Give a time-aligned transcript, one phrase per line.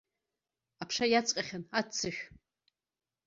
[0.81, 2.21] Аԥша иацҟьахьан аццышә.